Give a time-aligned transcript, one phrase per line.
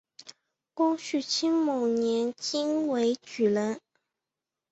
[0.73, 3.79] 光绪辛卯年京闱举人。